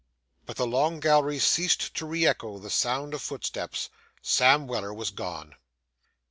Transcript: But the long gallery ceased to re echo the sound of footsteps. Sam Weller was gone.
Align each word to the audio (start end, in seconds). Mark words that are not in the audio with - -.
But 0.47 0.55
the 0.57 0.65
long 0.65 0.99
gallery 0.99 1.37
ceased 1.37 1.93
to 1.93 2.07
re 2.07 2.25
echo 2.25 2.57
the 2.57 2.71
sound 2.71 3.13
of 3.13 3.21
footsteps. 3.21 3.91
Sam 4.23 4.65
Weller 4.65 4.91
was 4.95 5.11
gone. 5.11 5.53